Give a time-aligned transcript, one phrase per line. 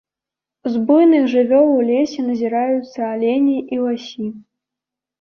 [0.71, 4.25] З буйных жывёл у лесе назіраюцца алені і ласі.